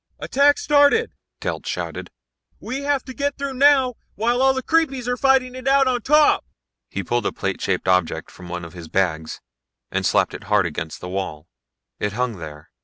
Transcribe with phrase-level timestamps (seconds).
[0.17, 2.09] "Attack's started," Telt shouted.
[2.59, 6.01] "We have to get through now, while all the creepies are fighting it out on
[6.01, 6.43] top."
[6.89, 9.41] He pulled a plate shaped object from one of his bags
[9.91, 11.47] and slapped it hard against the wall.
[11.99, 12.71] It hung there.